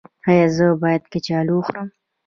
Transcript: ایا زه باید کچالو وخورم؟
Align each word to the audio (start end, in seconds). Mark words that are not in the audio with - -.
ایا 0.27 0.45
زه 0.55 0.65
باید 0.81 1.03
کچالو 1.11 1.53
وخورم؟ 1.57 1.87